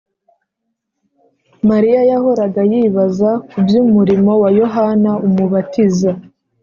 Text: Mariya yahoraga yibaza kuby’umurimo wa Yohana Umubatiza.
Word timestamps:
Mariya 1.69 2.01
yahoraga 2.11 2.61
yibaza 2.71 3.29
kuby’umurimo 3.49 4.31
wa 4.43 4.49
Yohana 4.59 5.11
Umubatiza. 5.27 6.11